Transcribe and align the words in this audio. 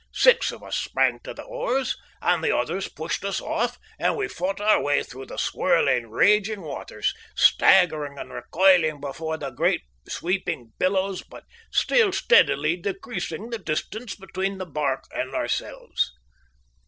Six 0.15 0.51
of 0.51 0.63
us 0.63 0.77
sprang 0.77 1.19
to 1.19 1.31
the 1.35 1.43
oars, 1.43 1.95
the 2.23 2.57
others 2.57 2.87
pushed 2.87 3.23
us 3.23 3.39
off, 3.39 3.77
and 3.99 4.17
we 4.17 4.27
fought 4.27 4.59
our 4.59 4.81
way 4.81 5.03
through 5.03 5.27
the 5.27 5.37
swirling, 5.37 6.09
raging 6.09 6.61
waters, 6.61 7.13
staggering 7.35 8.17
and 8.17 8.33
recoiling 8.33 8.99
before 8.99 9.37
the 9.37 9.51
great, 9.51 9.83
sweeping 10.09 10.73
billows, 10.79 11.21
but 11.21 11.43
still 11.69 12.11
steadily 12.11 12.77
decreasing 12.77 13.51
the 13.51 13.59
distance 13.59 14.15
between 14.15 14.57
the 14.57 14.65
barque 14.65 15.05
and 15.11 15.35
ourselves. 15.35 16.11